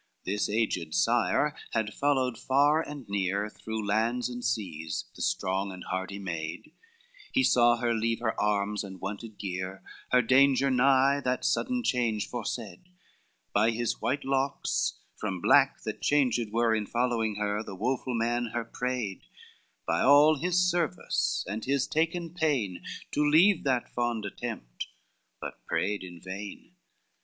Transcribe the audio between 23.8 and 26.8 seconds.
fond attempt, but prayed in vain.